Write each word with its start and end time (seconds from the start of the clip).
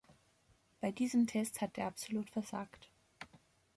Bei 0.79 0.91
diesem 0.91 1.27
Test 1.27 1.61
hat 1.61 1.77
er 1.77 1.85
absolut 1.85 2.31
versagt. 2.31 2.89